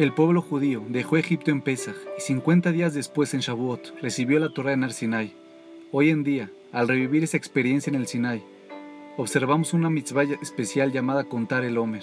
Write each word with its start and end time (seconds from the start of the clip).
El 0.00 0.14
pueblo 0.14 0.40
judío 0.40 0.82
dejó 0.88 1.18
Egipto 1.18 1.50
en 1.50 1.60
Pesach 1.60 1.94
y 2.16 2.22
50 2.22 2.72
días 2.72 2.94
después 2.94 3.34
en 3.34 3.40
Shavuot 3.40 4.00
recibió 4.00 4.38
la 4.38 4.48
Torah 4.48 4.72
en 4.72 4.82
Arsinai. 4.82 5.34
Hoy 5.92 6.08
en 6.08 6.24
día, 6.24 6.50
al 6.72 6.88
revivir 6.88 7.22
esa 7.22 7.36
experiencia 7.36 7.90
en 7.90 7.96
el 7.96 8.06
Sinai, 8.06 8.42
observamos 9.18 9.74
una 9.74 9.90
mitzvah 9.90 10.22
especial 10.40 10.90
llamada 10.90 11.24
Contar 11.24 11.64
el 11.64 11.76
Homer, 11.76 12.02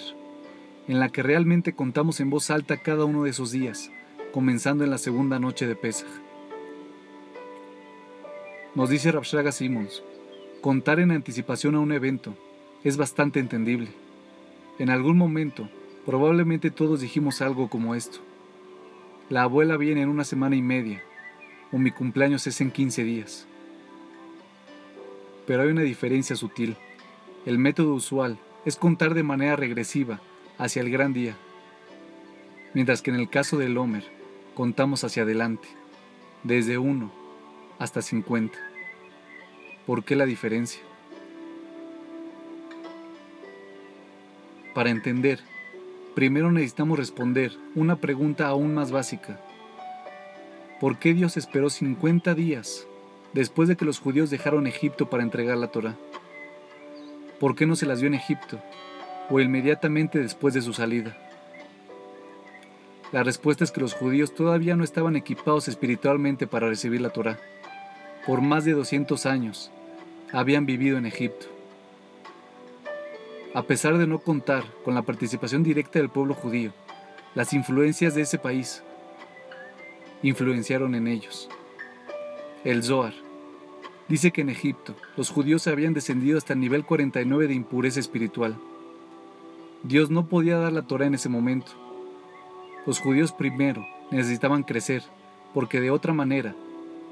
en 0.86 1.00
la 1.00 1.08
que 1.08 1.24
realmente 1.24 1.72
contamos 1.72 2.20
en 2.20 2.30
voz 2.30 2.52
alta 2.52 2.76
cada 2.76 3.04
uno 3.04 3.24
de 3.24 3.30
esos 3.30 3.50
días, 3.50 3.90
comenzando 4.30 4.84
en 4.84 4.90
la 4.90 4.98
segunda 4.98 5.40
noche 5.40 5.66
de 5.66 5.74
Pesach. 5.74 6.06
Nos 8.76 8.90
dice 8.90 9.10
Rabshraga 9.10 9.50
Simons, 9.50 10.04
contar 10.60 11.00
en 11.00 11.10
anticipación 11.10 11.74
a 11.74 11.80
un 11.80 11.90
evento 11.90 12.32
es 12.84 12.96
bastante 12.96 13.40
entendible. 13.40 13.88
En 14.78 14.88
algún 14.88 15.18
momento, 15.18 15.68
probablemente 16.08 16.70
todos 16.70 17.02
dijimos 17.02 17.42
algo 17.42 17.68
como 17.68 17.94
esto. 17.94 18.20
La 19.28 19.42
abuela 19.42 19.76
viene 19.76 20.00
en 20.00 20.08
una 20.08 20.24
semana 20.24 20.56
y 20.56 20.62
media, 20.62 21.02
o 21.70 21.76
mi 21.76 21.90
cumpleaños 21.90 22.46
es 22.46 22.62
en 22.62 22.70
15 22.70 23.04
días. 23.04 23.46
Pero 25.46 25.64
hay 25.64 25.68
una 25.68 25.82
diferencia 25.82 26.34
sutil. 26.34 26.78
El 27.44 27.58
método 27.58 27.92
usual 27.92 28.38
es 28.64 28.76
contar 28.76 29.12
de 29.12 29.22
manera 29.22 29.54
regresiva 29.54 30.18
hacia 30.56 30.80
el 30.80 30.90
gran 30.90 31.12
día, 31.12 31.36
mientras 32.72 33.02
que 33.02 33.10
en 33.10 33.16
el 33.16 33.28
caso 33.28 33.58
del 33.58 33.76
Homer 33.76 34.04
contamos 34.54 35.04
hacia 35.04 35.24
adelante, 35.24 35.68
desde 36.42 36.78
1 36.78 37.12
hasta 37.78 38.00
50. 38.00 38.58
¿Por 39.84 40.04
qué 40.04 40.16
la 40.16 40.24
diferencia? 40.24 40.80
Para 44.72 44.88
entender, 44.88 45.40
primero 46.18 46.50
necesitamos 46.50 46.98
responder 46.98 47.52
una 47.76 47.94
pregunta 47.94 48.48
aún 48.48 48.74
más 48.74 48.90
básica. 48.90 49.38
¿Por 50.80 50.98
qué 50.98 51.14
Dios 51.14 51.36
esperó 51.36 51.70
50 51.70 52.34
días 52.34 52.88
después 53.34 53.68
de 53.68 53.76
que 53.76 53.84
los 53.84 54.00
judíos 54.00 54.28
dejaron 54.28 54.66
Egipto 54.66 55.08
para 55.08 55.22
entregar 55.22 55.56
la 55.58 55.68
Torah? 55.68 55.94
¿Por 57.38 57.54
qué 57.54 57.66
no 57.66 57.76
se 57.76 57.86
las 57.86 58.00
dio 58.00 58.08
en 58.08 58.14
Egipto 58.14 58.58
o 59.30 59.38
inmediatamente 59.38 60.18
después 60.18 60.54
de 60.54 60.62
su 60.62 60.72
salida? 60.72 61.16
La 63.12 63.22
respuesta 63.22 63.62
es 63.62 63.70
que 63.70 63.80
los 63.80 63.94
judíos 63.94 64.34
todavía 64.34 64.74
no 64.74 64.82
estaban 64.82 65.14
equipados 65.14 65.68
espiritualmente 65.68 66.48
para 66.48 66.66
recibir 66.66 67.00
la 67.00 67.10
Torah. 67.10 67.38
Por 68.26 68.40
más 68.40 68.64
de 68.64 68.72
200 68.72 69.24
años, 69.24 69.70
habían 70.32 70.66
vivido 70.66 70.98
en 70.98 71.06
Egipto. 71.06 71.57
A 73.58 73.64
pesar 73.64 73.98
de 73.98 74.06
no 74.06 74.20
contar 74.20 74.62
con 74.84 74.94
la 74.94 75.02
participación 75.02 75.64
directa 75.64 75.98
del 75.98 76.10
pueblo 76.10 76.32
judío, 76.32 76.72
las 77.34 77.52
influencias 77.52 78.14
de 78.14 78.22
ese 78.22 78.38
país 78.38 78.84
influenciaron 80.22 80.94
en 80.94 81.08
ellos. 81.08 81.48
El 82.62 82.84
Zohar 82.84 83.14
dice 84.06 84.30
que 84.30 84.42
en 84.42 84.50
Egipto 84.50 84.94
los 85.16 85.30
judíos 85.30 85.66
habían 85.66 85.92
descendido 85.92 86.38
hasta 86.38 86.52
el 86.52 86.60
nivel 86.60 86.86
49 86.86 87.48
de 87.48 87.54
impureza 87.54 87.98
espiritual. 87.98 88.56
Dios 89.82 90.08
no 90.08 90.28
podía 90.28 90.56
dar 90.58 90.72
la 90.72 90.82
Torah 90.82 91.06
en 91.06 91.14
ese 91.14 91.28
momento. 91.28 91.72
Los 92.86 93.00
judíos 93.00 93.32
primero 93.32 93.84
necesitaban 94.12 94.62
crecer, 94.62 95.02
porque 95.52 95.80
de 95.80 95.90
otra 95.90 96.12
manera 96.12 96.54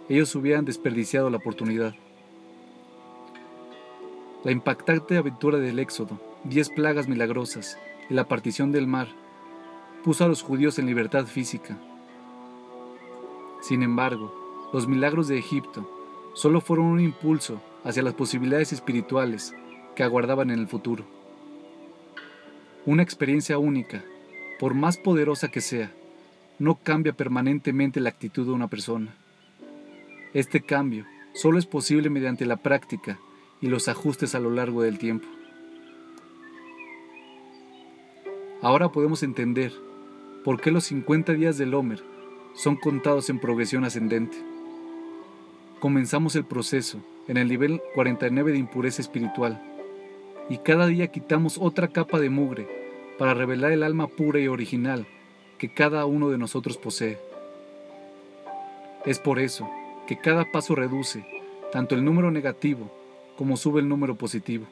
ellos 0.09 0.33
hubieran 0.37 0.65
desperdiciado 0.65 1.29
la 1.29 1.39
oportunidad. 1.39 1.97
La 4.45 4.53
impactante 4.53 5.17
aventura 5.17 5.59
del 5.59 5.81
Éxodo, 5.81 6.21
diez 6.49 6.71
plagas 6.71 7.09
milagrosas 7.09 7.79
y 8.09 8.15
la 8.15 8.29
partición 8.29 8.73
del 8.73 8.87
mar 8.87 9.09
puso 10.05 10.25
a 10.25 10.29
los 10.29 10.43
judíos 10.43 10.79
en 10.79 10.87
libertad 10.87 11.27
física. 11.27 11.77
Sin 13.61 13.83
embargo, 13.83 14.69
los 14.73 14.87
milagros 14.87 15.29
de 15.29 15.39
Egipto 15.39 15.91
solo 16.35 16.61
fueron 16.61 16.87
un 16.87 17.01
impulso 17.01 17.61
hacia 17.85 18.03
las 18.03 18.15
posibilidades 18.15 18.73
espirituales 18.73 19.55
que 19.95 20.03
aguardaban 20.03 20.51
en 20.51 20.61
el 20.61 20.69
futuro. 20.69 21.05
Una 22.85 23.03
experiencia 23.03 23.59
única, 23.59 24.05
por 24.61 24.75
más 24.75 24.97
poderosa 24.97 25.49
que 25.49 25.61
sea, 25.61 25.91
no 26.59 26.77
cambia 26.77 27.13
permanentemente 27.13 28.01
la 28.01 28.11
actitud 28.11 28.47
de 28.47 28.53
una 28.53 28.69
persona. 28.69 29.15
Este 30.35 30.61
cambio 30.61 31.05
solo 31.35 31.59
es 31.59 31.67
posible 31.67 32.11
mediante 32.11 32.47
la 32.47 32.57
práctica 32.57 33.19
y 33.61 33.67
los 33.67 33.89
ajustes 33.89 34.35
a 34.35 34.41
lo 34.41 34.51
largo 34.51 34.83
del 34.83 34.99
tiempo. 34.99 35.27
Ahora 38.67 38.89
podemos 38.89 39.23
entender 39.23 39.73
por 40.43 40.61
qué 40.61 40.73
los 40.73 40.87
50 40.87 41.35
días 41.35 41.57
del 41.57 41.73
Homer 41.73 42.03
son 42.53 42.75
contados 42.75 43.31
en 43.31 43.39
progresión 43.39 43.85
ascendente. 43.85 44.37
Comenzamos 45.79 46.35
el 46.35 46.45
proceso 46.45 46.99
en 47.29 47.37
el 47.37 47.47
nivel 47.47 47.81
49 47.95 48.51
de 48.51 48.59
impureza 48.59 49.01
espiritual 49.01 49.63
y 50.49 50.59
cada 50.59 50.89
día 50.89 51.13
quitamos 51.13 51.59
otra 51.59 51.87
capa 51.87 52.19
de 52.19 52.29
mugre 52.29 52.67
para 53.21 53.35
revelar 53.35 53.71
el 53.71 53.85
alma 53.85 54.09
pura 54.09 54.41
y 54.41 54.49
original 54.49 55.07
que 55.59 55.73
cada 55.73 56.05
uno 56.05 56.29
de 56.31 56.39
nosotros 56.39 56.77
posee. 56.77 57.19
Es 59.05 59.21
por 59.21 59.39
eso 59.39 59.71
que 60.09 60.19
cada 60.19 60.51
paso 60.51 60.75
reduce 60.75 61.25
tanto 61.71 61.95
el 61.95 62.05
número 62.05 62.33
negativo 62.33 62.91
como 63.39 63.57
sube 63.57 63.81
el 63.81 63.89
número 63.89 64.17
positivo. 64.17 64.67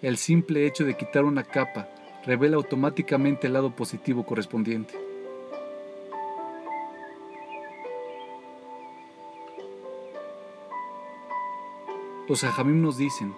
El 0.00 0.16
simple 0.16 0.66
hecho 0.66 0.86
de 0.86 0.96
quitar 0.96 1.26
una 1.26 1.44
capa 1.44 1.86
revela 2.26 2.56
automáticamente 2.56 3.46
el 3.46 3.52
lado 3.52 3.70
positivo 3.70 4.24
correspondiente. 4.24 4.94
Los 12.28 12.42
ajamim 12.42 12.80
nos 12.80 12.96
dicen 12.96 13.34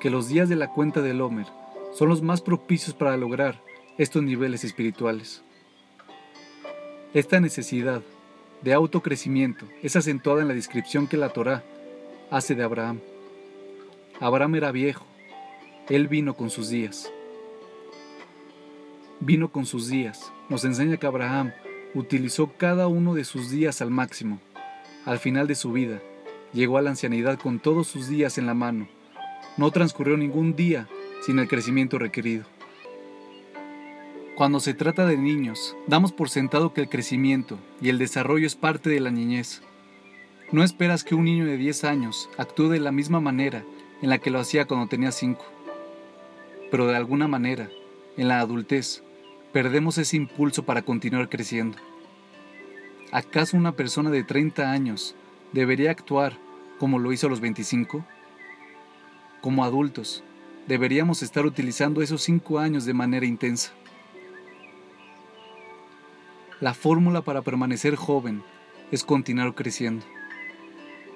que 0.00 0.10
los 0.10 0.28
días 0.28 0.48
de 0.48 0.56
la 0.56 0.70
cuenta 0.70 1.00
del 1.00 1.20
Homer 1.20 1.46
son 1.92 2.10
los 2.10 2.20
más 2.20 2.42
propicios 2.42 2.94
para 2.94 3.16
lograr 3.16 3.62
estos 3.96 4.22
niveles 4.22 4.62
espirituales. 4.62 5.42
Esta 7.14 7.40
necesidad 7.40 8.02
de 8.60 8.74
autocrecimiento 8.74 9.66
es 9.82 9.96
acentuada 9.96 10.42
en 10.42 10.48
la 10.48 10.54
descripción 10.54 11.06
que 11.06 11.16
la 11.16 11.30
Torá 11.30 11.64
hace 12.30 12.54
de 12.54 12.62
Abraham. 12.62 13.00
Abraham 14.20 14.56
era 14.56 14.70
viejo, 14.70 15.06
él 15.88 16.08
vino 16.08 16.34
con 16.34 16.50
sus 16.50 16.68
días. 16.68 17.10
Vino 19.20 19.50
con 19.50 19.64
sus 19.64 19.88
días, 19.88 20.30
nos 20.50 20.64
enseña 20.66 20.98
que 20.98 21.06
Abraham 21.06 21.52
utilizó 21.94 22.52
cada 22.58 22.86
uno 22.86 23.14
de 23.14 23.24
sus 23.24 23.50
días 23.50 23.80
al 23.80 23.90
máximo. 23.90 24.40
Al 25.06 25.18
final 25.18 25.46
de 25.46 25.54
su 25.54 25.72
vida, 25.72 26.02
llegó 26.52 26.76
a 26.76 26.82
la 26.82 26.90
ancianidad 26.90 27.38
con 27.38 27.58
todos 27.58 27.86
sus 27.86 28.08
días 28.08 28.36
en 28.36 28.44
la 28.44 28.52
mano. 28.52 28.88
No 29.56 29.70
transcurrió 29.70 30.18
ningún 30.18 30.54
día 30.54 30.86
sin 31.22 31.38
el 31.38 31.48
crecimiento 31.48 31.98
requerido. 31.98 32.44
Cuando 34.36 34.60
se 34.60 34.74
trata 34.74 35.06
de 35.06 35.16
niños, 35.16 35.74
damos 35.86 36.12
por 36.12 36.28
sentado 36.28 36.74
que 36.74 36.82
el 36.82 36.90
crecimiento 36.90 37.58
y 37.80 37.88
el 37.88 37.98
desarrollo 37.98 38.46
es 38.46 38.54
parte 38.54 38.90
de 38.90 39.00
la 39.00 39.10
niñez. 39.10 39.62
No 40.52 40.62
esperas 40.62 41.04
que 41.04 41.14
un 41.14 41.24
niño 41.24 41.46
de 41.46 41.56
10 41.56 41.84
años 41.84 42.28
actúe 42.36 42.68
de 42.68 42.80
la 42.80 42.92
misma 42.92 43.20
manera 43.20 43.64
en 44.02 44.10
la 44.10 44.18
que 44.18 44.30
lo 44.30 44.38
hacía 44.38 44.66
cuando 44.66 44.88
tenía 44.88 45.10
cinco. 45.10 45.46
Pero 46.70 46.86
de 46.86 46.96
alguna 46.96 47.28
manera, 47.28 47.70
en 48.18 48.28
la 48.28 48.40
adultez, 48.40 49.02
perdemos 49.56 49.96
ese 49.96 50.18
impulso 50.18 50.66
para 50.66 50.82
continuar 50.82 51.30
creciendo. 51.30 51.78
¿Acaso 53.10 53.56
una 53.56 53.72
persona 53.72 54.10
de 54.10 54.22
30 54.22 54.70
años 54.70 55.14
debería 55.54 55.90
actuar 55.90 56.36
como 56.78 56.98
lo 56.98 57.10
hizo 57.10 57.26
a 57.26 57.30
los 57.30 57.40
25? 57.40 58.04
Como 59.40 59.64
adultos, 59.64 60.22
deberíamos 60.68 61.22
estar 61.22 61.46
utilizando 61.46 62.02
esos 62.02 62.20
cinco 62.20 62.58
años 62.58 62.84
de 62.84 62.92
manera 62.92 63.24
intensa. 63.24 63.72
La 66.60 66.74
fórmula 66.74 67.22
para 67.22 67.40
permanecer 67.40 67.96
joven 67.96 68.42
es 68.90 69.04
continuar 69.04 69.54
creciendo. 69.54 70.04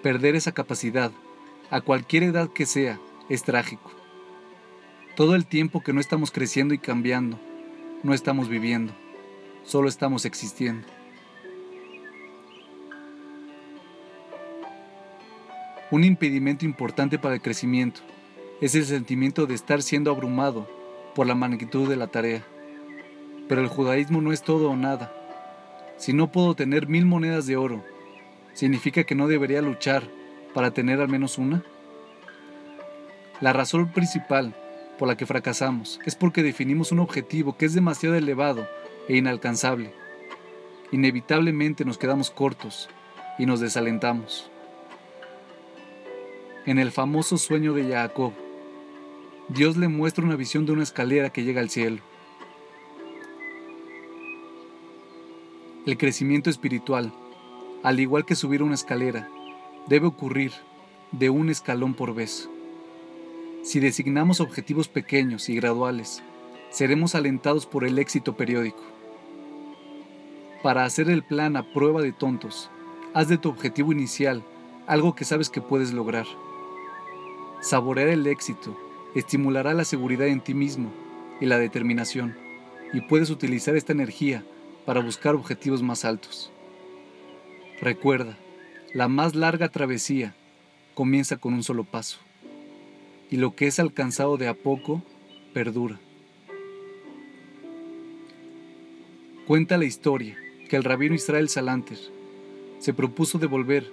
Perder 0.03 0.35
esa 0.35 0.53
capacidad 0.53 1.13
a 1.69 1.83
cualquier 1.83 2.23
edad 2.23 2.49
que 2.49 2.65
sea, 2.65 2.99
es 3.29 3.43
trágico. 3.43 3.91
Todo 5.15 5.35
el 5.35 5.45
tiempo 5.45 5.83
que 5.83 5.93
no 5.93 6.01
estamos 6.01 6.31
creciendo 6.31 6.73
y 6.73 6.79
cambiando, 6.79 7.39
no 8.03 8.15
estamos 8.15 8.49
viviendo, 8.49 8.93
solo 9.65 9.89
estamos 9.89 10.25
existiendo. 10.25 10.87
Un 15.91 16.05
impedimento 16.05 16.65
importante 16.65 17.19
para 17.19 17.35
el 17.35 17.43
crecimiento 17.43 18.01
es 18.61 18.75
el 18.75 18.85
sentimiento 18.85 19.47
de 19.47 19.55
estar 19.55 19.83
siendo 19.83 20.11
abrumado 20.11 20.69
por 21.15 21.27
la 21.27 21.35
magnitud 21.35 21.89
de 21.89 21.97
la 21.97 22.07
tarea. 22.07 22.45
Pero 23.49 23.61
el 23.61 23.69
judaísmo 23.69 24.21
no 24.21 24.33
es 24.33 24.43
todo 24.43 24.71
o 24.71 24.77
nada. 24.77 25.13
Si 25.97 26.13
no 26.13 26.31
puedo 26.31 26.55
tener 26.55 26.87
mil 26.87 27.07
monedas 27.07 27.47
de 27.47 27.57
oro, 27.57 27.85
¿significa 28.55 29.05
que 29.05 29.15
no 29.17 29.27
debería 29.27 29.61
luchar 29.61 30.05
para 30.55 30.71
tener 30.71 31.01
al 31.01 31.09
menos 31.09 31.39
una? 31.39 31.65
La 33.41 33.53
razón 33.53 33.91
principal 33.93 34.55
por 35.01 35.09
la 35.09 35.17
que 35.17 35.27
fracasamos 35.27 35.99
es 36.05 36.15
porque 36.15 36.45
definimos 36.45 36.93
un 36.93 37.01
objetivo 37.01 37.57
que 37.57 37.65
es 37.65 37.75
demasiado 37.75 38.15
elevado 38.15 38.69
e 39.09 39.17
inalcanzable 39.17 39.93
inevitablemente 40.93 41.85
nos 41.85 41.99
quedamos 41.99 42.31
cortos 42.31 42.89
y 43.39 43.47
nos 43.47 43.61
desalentamos. 43.61 44.51
En 46.67 46.79
el 46.79 46.91
famoso 46.91 47.39
sueño 47.39 47.73
de 47.73 47.91
Jacob, 47.93 48.33
Dios 49.49 49.77
le 49.77 49.89
muestra 49.89 50.25
una 50.25 50.37
visión 50.37 50.67
de 50.67 50.73
una 50.73 50.83
escalera 50.83 51.31
que 51.31 51.43
llega 51.43 51.61
al 51.61 51.71
cielo. 51.71 52.03
El 55.87 55.97
crecimiento 55.97 56.51
espiritual, 56.51 57.13
al 57.83 58.01
igual 58.01 58.27
que 58.27 58.37
subir 58.37 58.63
una 58.63 58.75
escalera, 58.75 59.29
debe 59.87 60.07
ocurrir 60.07 60.53
de 61.13 61.31
un 61.31 61.49
escalón 61.49 61.95
por 61.95 62.15
vez. 62.15 62.49
Si 63.63 63.79
designamos 63.79 64.41
objetivos 64.41 64.89
pequeños 64.89 65.51
y 65.51 65.57
graduales, 65.57 66.23
seremos 66.71 67.15
alentados 67.15 67.67
por 67.67 67.85
el 67.85 67.99
éxito 67.99 68.35
periódico. 68.35 68.83
Para 70.63 70.85
hacer 70.85 71.11
el 71.11 71.23
plan 71.23 71.57
a 71.57 71.73
prueba 71.73 72.01
de 72.01 72.13
tontos, 72.13 72.71
haz 73.13 73.29
de 73.29 73.37
tu 73.37 73.51
objetivo 73.51 73.93
inicial 73.93 74.43
algo 74.87 75.15
que 75.15 75.25
sabes 75.25 75.51
que 75.51 75.61
puedes 75.61 75.93
lograr. 75.93 76.27
Saborear 77.61 78.09
el 78.09 78.27
éxito 78.27 78.77
estimulará 79.15 79.75
la 79.75 79.85
seguridad 79.85 80.29
en 80.29 80.41
ti 80.41 80.55
mismo 80.55 80.91
y 81.41 81.47
la 81.47 81.59
determinación, 81.59 82.37
y 82.95 83.03
puedes 83.03 83.29
utilizar 83.29 83.77
esta 83.77 83.93
energía 83.93 84.43
para 84.87 85.01
buscar 85.01 85.35
objetivos 85.35 85.83
más 85.83 86.05
altos. 86.05 86.51
Recuerda, 87.81 88.39
la 88.95 89.09
más 89.09 89.35
larga 89.35 89.69
travesía 89.69 90.35
comienza 90.95 91.37
con 91.37 91.55
un 91.55 91.63
solo 91.63 91.85
paso, 91.85 92.19
y 93.31 93.37
lo 93.37 93.55
que 93.55 93.67
es 93.67 93.79
alcanzado 93.79 94.37
de 94.37 94.49
a 94.49 94.55
poco 94.55 95.03
perdura. 95.55 95.99
Cuenta 99.47 99.79
la 99.79 99.85
historia 99.85 100.37
que 100.69 100.77
el 100.77 100.85
rabino 100.85 101.15
Israel 101.15 101.49
Salanter 101.49 101.99
se 102.79 102.93
propuso 102.93 103.39
devolver 103.39 103.93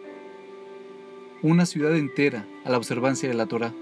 una 1.41 1.65
ciudad 1.65 1.95
entera 1.95 2.45
a 2.65 2.71
la 2.71 2.77
observancia 2.77 3.29
de 3.29 3.35
la 3.35 3.45
Torá. 3.45 3.73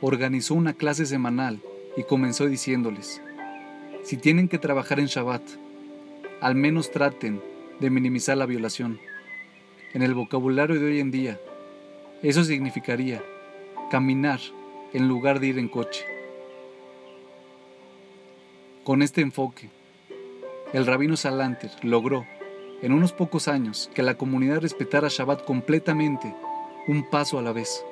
Organizó 0.00 0.54
una 0.54 0.74
clase 0.74 1.06
semanal 1.06 1.60
y 1.96 2.04
comenzó 2.04 2.46
diciéndoles, 2.46 3.20
si 4.02 4.16
tienen 4.16 4.48
que 4.48 4.58
trabajar 4.58 4.98
en 4.98 5.06
Shabbat, 5.06 5.42
al 6.40 6.54
menos 6.54 6.90
traten 6.90 7.40
de 7.80 7.90
minimizar 7.90 8.36
la 8.36 8.46
violación. 8.46 8.98
En 9.92 10.02
el 10.02 10.14
vocabulario 10.14 10.80
de 10.80 10.86
hoy 10.86 11.00
en 11.00 11.10
día, 11.10 11.40
eso 12.22 12.42
significaría 12.44 13.22
caminar 13.92 14.40
en 14.94 15.06
lugar 15.06 15.38
de 15.38 15.48
ir 15.48 15.58
en 15.58 15.68
coche. 15.68 16.06
Con 18.84 19.02
este 19.02 19.20
enfoque, 19.20 19.68
el 20.72 20.86
rabino 20.86 21.14
Salanter 21.14 21.70
logró, 21.82 22.24
en 22.80 22.94
unos 22.94 23.12
pocos 23.12 23.48
años, 23.48 23.90
que 23.94 24.02
la 24.02 24.16
comunidad 24.16 24.62
respetara 24.62 25.08
Shabbat 25.10 25.44
completamente, 25.44 26.34
un 26.88 27.04
paso 27.10 27.38
a 27.38 27.42
la 27.42 27.52
vez. 27.52 27.84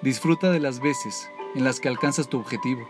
Disfruta 0.00 0.52
de 0.52 0.60
las 0.60 0.78
veces 0.78 1.28
en 1.56 1.64
las 1.64 1.80
que 1.80 1.88
alcanzas 1.88 2.28
tu 2.28 2.38
objetivo 2.38 2.88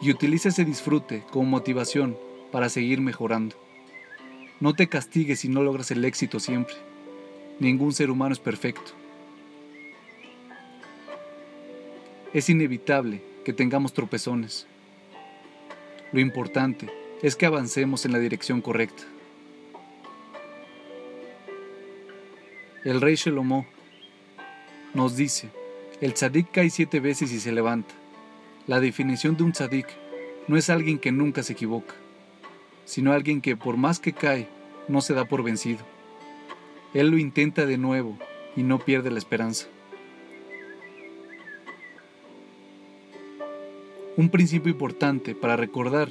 y 0.00 0.10
utiliza 0.10 0.48
ese 0.48 0.64
disfrute 0.64 1.22
como 1.30 1.44
motivación 1.44 2.18
para 2.50 2.68
seguir 2.68 3.00
mejorando. 3.00 3.54
No 4.58 4.74
te 4.74 4.88
castigues 4.88 5.38
si 5.38 5.48
no 5.48 5.62
logras 5.62 5.92
el 5.92 6.04
éxito 6.04 6.40
siempre. 6.40 6.74
Ningún 7.60 7.92
ser 7.92 8.10
humano 8.10 8.32
es 8.32 8.40
perfecto. 8.40 8.99
Es 12.32 12.48
inevitable 12.48 13.22
que 13.44 13.52
tengamos 13.52 13.92
tropezones. 13.92 14.68
Lo 16.12 16.20
importante 16.20 16.88
es 17.22 17.34
que 17.34 17.44
avancemos 17.44 18.04
en 18.04 18.12
la 18.12 18.20
dirección 18.20 18.60
correcta. 18.60 19.02
El 22.84 23.00
rey 23.00 23.16
Shelomó 23.16 23.66
nos 24.94 25.16
dice, 25.16 25.48
el 26.00 26.14
tzadik 26.14 26.52
cae 26.52 26.70
siete 26.70 27.00
veces 27.00 27.32
y 27.32 27.40
se 27.40 27.50
levanta. 27.50 27.94
La 28.68 28.78
definición 28.78 29.36
de 29.36 29.42
un 29.42 29.52
tzadik 29.52 29.88
no 30.46 30.56
es 30.56 30.70
alguien 30.70 31.00
que 31.00 31.10
nunca 31.10 31.42
se 31.42 31.54
equivoca, 31.54 31.94
sino 32.84 33.12
alguien 33.12 33.40
que 33.40 33.56
por 33.56 33.76
más 33.76 33.98
que 33.98 34.12
cae, 34.12 34.48
no 34.86 35.00
se 35.00 35.14
da 35.14 35.24
por 35.24 35.42
vencido. 35.42 35.84
Él 36.94 37.08
lo 37.08 37.18
intenta 37.18 37.66
de 37.66 37.76
nuevo 37.76 38.16
y 38.54 38.62
no 38.62 38.78
pierde 38.78 39.10
la 39.10 39.18
esperanza. 39.18 39.66
Un 44.20 44.28
principio 44.28 44.70
importante 44.70 45.34
para 45.34 45.56
recordar 45.56 46.10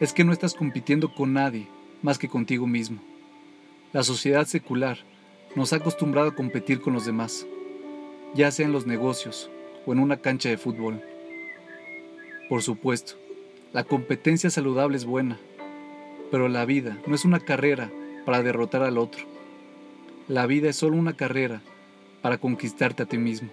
es 0.00 0.14
que 0.14 0.24
no 0.24 0.32
estás 0.32 0.54
compitiendo 0.54 1.12
con 1.12 1.34
nadie 1.34 1.68
más 2.00 2.18
que 2.18 2.30
contigo 2.30 2.66
mismo. 2.66 2.98
La 3.92 4.02
sociedad 4.04 4.46
secular 4.46 4.96
nos 5.54 5.74
ha 5.74 5.76
acostumbrado 5.76 6.28
a 6.28 6.34
competir 6.34 6.80
con 6.80 6.94
los 6.94 7.04
demás, 7.04 7.46
ya 8.34 8.50
sea 8.50 8.64
en 8.64 8.72
los 8.72 8.86
negocios 8.86 9.50
o 9.84 9.92
en 9.92 9.98
una 9.98 10.16
cancha 10.16 10.48
de 10.48 10.56
fútbol. 10.56 11.02
Por 12.48 12.62
supuesto, 12.62 13.16
la 13.74 13.84
competencia 13.84 14.48
saludable 14.48 14.96
es 14.96 15.04
buena, 15.04 15.38
pero 16.30 16.48
la 16.48 16.64
vida 16.64 16.96
no 17.06 17.14
es 17.14 17.26
una 17.26 17.40
carrera 17.40 17.90
para 18.24 18.42
derrotar 18.42 18.82
al 18.82 18.96
otro. 18.96 19.26
La 20.26 20.46
vida 20.46 20.70
es 20.70 20.76
solo 20.76 20.96
una 20.96 21.12
carrera 21.12 21.60
para 22.22 22.38
conquistarte 22.38 23.02
a 23.02 23.06
ti 23.06 23.18
mismo. 23.18 23.50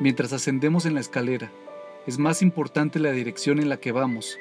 Mientras 0.00 0.34
ascendemos 0.34 0.84
en 0.84 0.92
la 0.92 1.00
escalera, 1.00 1.50
es 2.08 2.18
más 2.18 2.40
importante 2.40 2.98
la 2.98 3.12
dirección 3.12 3.58
en 3.58 3.68
la 3.68 3.80
que 3.80 3.92
vamos 3.92 4.38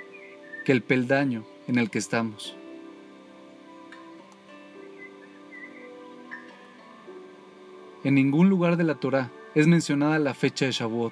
que 0.63 0.71
el 0.71 0.81
peldaño 0.81 1.43
en 1.67 1.77
el 1.77 1.89
que 1.89 1.97
estamos. 1.97 2.55
En 8.05 8.15
ningún 8.15 8.47
lugar 8.47 8.77
de 8.77 8.85
la 8.85 8.95
Torá 8.95 9.31
es 9.53 9.67
mencionada 9.67 10.17
la 10.17 10.33
fecha 10.33 10.65
de 10.65 10.71
Shavuot. 10.71 11.11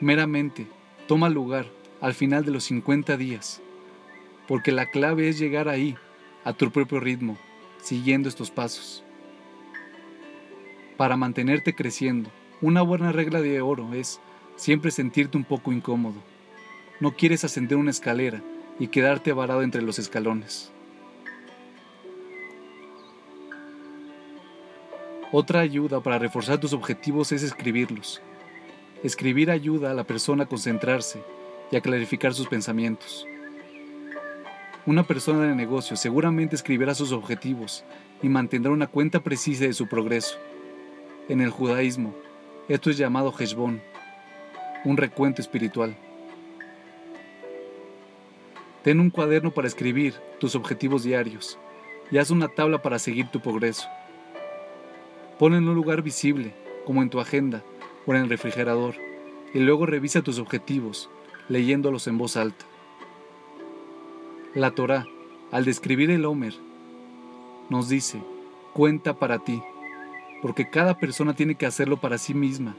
Meramente 0.00 0.66
toma 1.06 1.28
lugar 1.28 1.66
al 2.00 2.14
final 2.14 2.46
de 2.46 2.52
los 2.52 2.64
50 2.64 3.18
días, 3.18 3.60
porque 4.48 4.72
la 4.72 4.86
clave 4.86 5.28
es 5.28 5.38
llegar 5.38 5.68
ahí, 5.68 5.94
a 6.42 6.54
tu 6.54 6.70
propio 6.70 7.00
ritmo, 7.00 7.36
siguiendo 7.82 8.30
estos 8.30 8.50
pasos. 8.50 9.04
Para 10.96 11.18
mantenerte 11.18 11.74
creciendo, 11.74 12.30
una 12.62 12.80
buena 12.80 13.12
regla 13.12 13.42
de 13.42 13.60
oro 13.60 13.92
es 13.92 14.22
siempre 14.56 14.90
sentirte 14.90 15.36
un 15.36 15.44
poco 15.44 15.72
incómodo. 15.72 16.16
No 17.00 17.14
quieres 17.14 17.44
ascender 17.44 17.78
una 17.78 17.90
escalera 17.90 18.42
y 18.78 18.88
quedarte 18.88 19.32
varado 19.32 19.62
entre 19.62 19.82
los 19.82 19.98
escalones. 19.98 20.72
Otra 25.32 25.60
ayuda 25.60 26.00
para 26.00 26.18
reforzar 26.18 26.58
tus 26.58 26.72
objetivos 26.72 27.32
es 27.32 27.42
escribirlos. 27.42 28.22
Escribir 29.02 29.50
ayuda 29.50 29.90
a 29.90 29.94
la 29.94 30.04
persona 30.04 30.44
a 30.44 30.48
concentrarse 30.48 31.22
y 31.70 31.76
a 31.76 31.80
clarificar 31.80 32.32
sus 32.32 32.48
pensamientos. 32.48 33.26
Una 34.86 35.02
persona 35.02 35.48
de 35.48 35.54
negocio 35.54 35.96
seguramente 35.96 36.54
escribirá 36.54 36.94
sus 36.94 37.10
objetivos 37.10 37.84
y 38.22 38.28
mantendrá 38.28 38.70
una 38.70 38.86
cuenta 38.86 39.20
precisa 39.20 39.64
de 39.64 39.72
su 39.72 39.88
progreso. 39.88 40.38
En 41.28 41.40
el 41.40 41.50
judaísmo, 41.50 42.14
esto 42.68 42.90
es 42.90 42.96
llamado 42.96 43.34
Heshbon, 43.36 43.82
un 44.86 44.96
recuento 44.96 45.42
espiritual. 45.42 45.96
Ten 48.84 49.00
un 49.00 49.10
cuaderno 49.10 49.50
para 49.50 49.66
escribir 49.66 50.14
tus 50.38 50.54
objetivos 50.54 51.02
diarios 51.02 51.58
y 52.12 52.18
haz 52.18 52.30
una 52.30 52.46
tabla 52.46 52.80
para 52.82 53.00
seguir 53.00 53.26
tu 53.26 53.40
progreso. 53.40 53.88
Pon 55.40 55.54
en 55.54 55.66
un 55.66 55.74
lugar 55.74 56.02
visible, 56.02 56.54
como 56.84 57.02
en 57.02 57.10
tu 57.10 57.18
agenda 57.18 57.64
o 58.06 58.14
en 58.14 58.22
el 58.22 58.28
refrigerador, 58.28 58.94
y 59.52 59.58
luego 59.58 59.86
revisa 59.86 60.22
tus 60.22 60.38
objetivos, 60.38 61.10
leyéndolos 61.48 62.06
en 62.06 62.16
voz 62.16 62.36
alta. 62.36 62.64
La 64.54 64.70
Torá, 64.70 65.04
al 65.50 65.64
describir 65.64 66.12
el 66.12 66.24
Homer, 66.24 66.54
nos 67.70 67.88
dice, 67.88 68.22
cuenta 68.72 69.14
para 69.14 69.40
ti, 69.40 69.60
porque 70.42 70.70
cada 70.70 70.96
persona 70.96 71.34
tiene 71.34 71.56
que 71.56 71.66
hacerlo 71.66 71.96
para 71.96 72.18
sí 72.18 72.34
misma, 72.34 72.76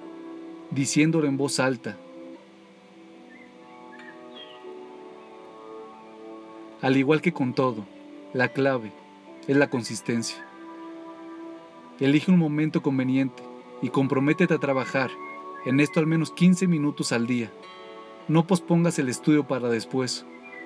diciéndolo 0.72 1.28
en 1.28 1.38
voz 1.38 1.60
alta. 1.60 1.98
Al 6.82 6.98
igual 6.98 7.22
que 7.22 7.34
con 7.34 7.54
todo, 7.54 7.86
la 8.34 8.50
clave 8.50 8.92
es 9.48 9.58
la 9.58 9.70
consistencia. 9.70 10.46
Elige 12.00 12.32
un 12.32 12.38
momento 12.38 12.82
conveniente 12.82 13.42
y 13.82 13.90
comprométete 13.90 14.54
a 14.54 14.60
trabajar 14.60 15.10
en 15.66 15.80
esto 15.80 16.00
al 16.00 16.08
menos 16.08 16.32
15 16.32 16.68
minutos 16.68 17.12
al 17.12 17.26
día. 17.26 17.52
No 18.28 18.46
pospongas 18.46 19.00
el 19.00 19.10
estudio 19.10 19.48
para 19.48 19.70
después, 19.70 20.26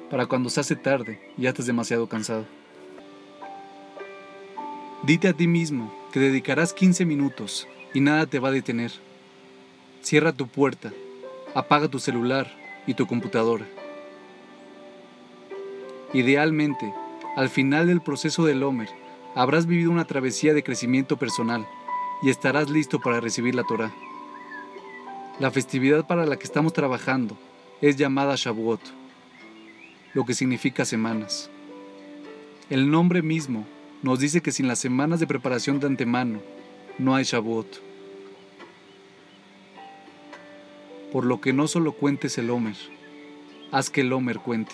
para 0.09 0.25
cuando 0.25 0.49
se 0.49 0.59
hace 0.59 0.75
tarde 0.75 1.21
y 1.37 1.43
ya 1.43 1.49
estés 1.49 1.67
demasiado 1.67 2.07
cansado. 2.07 2.45
Dite 5.03 5.29
a 5.29 5.33
ti 5.33 5.47
mismo 5.47 5.93
que 6.11 6.19
dedicarás 6.19 6.73
15 6.73 7.05
minutos 7.05 7.67
y 7.93 8.01
nada 8.01 8.25
te 8.25 8.39
va 8.39 8.49
a 8.49 8.51
detener. 8.51 8.91
Cierra 10.01 10.33
tu 10.33 10.47
puerta, 10.47 10.91
apaga 11.53 11.87
tu 11.87 11.99
celular 11.99 12.51
y 12.87 12.95
tu 12.95 13.05
computadora. 13.05 13.67
Idealmente, 16.11 16.91
al 17.37 17.49
final 17.49 17.87
del 17.87 18.01
proceso 18.01 18.43
del 18.43 18.63
Homer, 18.63 18.89
habrás 19.35 19.67
vivido 19.67 19.91
una 19.91 20.05
travesía 20.05 20.53
de 20.53 20.63
crecimiento 20.63 21.17
personal 21.17 21.67
y 22.23 22.29
estarás 22.29 22.69
listo 22.69 22.99
para 22.99 23.19
recibir 23.19 23.53
la 23.53 23.63
Torah. 23.63 23.93
La 25.39 25.51
festividad 25.51 26.07
para 26.07 26.25
la 26.25 26.37
que 26.37 26.45
estamos 26.45 26.73
trabajando 26.73 27.37
es 27.79 27.95
llamada 27.95 28.35
Shavuot, 28.35 28.81
lo 30.13 30.25
que 30.25 30.33
significa 30.33 30.83
semanas. 30.83 31.49
El 32.69 32.89
nombre 32.89 33.21
mismo 33.21 33.65
nos 34.01 34.19
dice 34.19 34.41
que 34.41 34.51
sin 34.51 34.67
las 34.67 34.79
semanas 34.79 35.19
de 35.19 35.27
preparación 35.27 35.79
de 35.79 35.87
antemano, 35.87 36.41
no 36.97 37.15
hay 37.15 37.23
Shavuot. 37.23 37.90
Por 41.11 41.25
lo 41.25 41.41
que 41.41 41.51
no 41.51 41.67
solo 41.67 41.91
cuentes 41.91 42.37
el 42.37 42.49
Homer, 42.49 42.77
haz 43.71 43.89
que 43.89 44.01
el 44.01 44.13
Homer 44.13 44.39
cuente. 44.39 44.73